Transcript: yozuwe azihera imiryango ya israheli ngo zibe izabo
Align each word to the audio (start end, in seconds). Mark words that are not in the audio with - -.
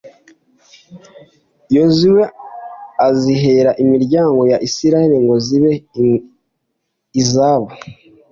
yozuwe 1.75 2.23
azihera 3.07 3.71
imiryango 3.83 4.41
ya 4.51 4.57
israheli 4.67 5.17
ngo 5.23 5.35
zibe 5.45 5.73
izabo 7.21 7.67